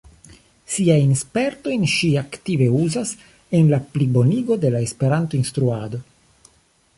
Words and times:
Siajn 0.75 1.11
spertojn 1.19 1.83
ŝi 1.95 2.09
aktive 2.21 2.69
uzas 2.79 3.11
en 3.59 3.69
la 3.75 3.81
plibonigo 3.97 4.59
de 4.65 4.73
la 4.77 4.83
Esperanto-instruado. 4.87 6.03